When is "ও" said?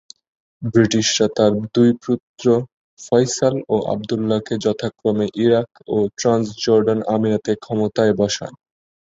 3.69-3.85, 5.87-6.07